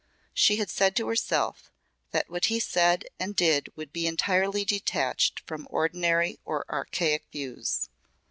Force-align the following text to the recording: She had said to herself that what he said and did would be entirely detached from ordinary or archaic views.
She 0.33 0.55
had 0.55 0.71
said 0.71 0.95
to 0.95 1.07
herself 1.09 1.71
that 2.09 2.27
what 2.27 2.45
he 2.45 2.59
said 2.59 3.05
and 3.19 3.35
did 3.35 3.69
would 3.75 3.93
be 3.93 4.07
entirely 4.07 4.65
detached 4.65 5.41
from 5.41 5.67
ordinary 5.69 6.39
or 6.43 6.65
archaic 6.67 7.27
views. 7.31 7.87